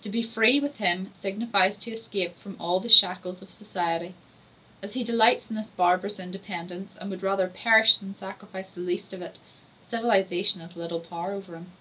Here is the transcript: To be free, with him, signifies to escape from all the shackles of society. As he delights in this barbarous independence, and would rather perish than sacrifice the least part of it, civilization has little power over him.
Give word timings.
To 0.00 0.08
be 0.08 0.22
free, 0.22 0.58
with 0.58 0.76
him, 0.76 1.12
signifies 1.20 1.76
to 1.76 1.90
escape 1.90 2.38
from 2.38 2.56
all 2.58 2.80
the 2.80 2.88
shackles 2.88 3.42
of 3.42 3.50
society. 3.50 4.14
As 4.82 4.94
he 4.94 5.04
delights 5.04 5.50
in 5.50 5.56
this 5.56 5.66
barbarous 5.66 6.18
independence, 6.18 6.96
and 6.98 7.10
would 7.10 7.22
rather 7.22 7.48
perish 7.48 7.96
than 7.96 8.14
sacrifice 8.14 8.70
the 8.70 8.80
least 8.80 9.10
part 9.10 9.20
of 9.20 9.22
it, 9.28 9.38
civilization 9.86 10.62
has 10.62 10.76
little 10.76 11.00
power 11.00 11.32
over 11.32 11.56
him. 11.56 11.72